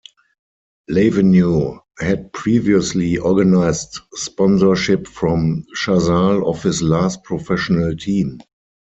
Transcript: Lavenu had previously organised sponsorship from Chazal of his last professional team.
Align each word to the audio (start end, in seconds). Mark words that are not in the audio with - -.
Lavenu 0.89 1.77
had 1.99 2.33
previously 2.33 3.19
organised 3.19 3.99
sponsorship 4.15 5.05
from 5.07 5.63
Chazal 5.79 6.43
of 6.43 6.63
his 6.63 6.81
last 6.81 7.21
professional 7.21 7.95
team. 7.95 8.39